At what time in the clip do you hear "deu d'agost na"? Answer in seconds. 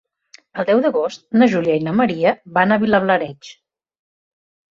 0.69-1.47